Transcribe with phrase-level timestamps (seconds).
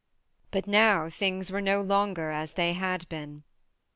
[0.49, 3.43] But now things were no longer as they had been.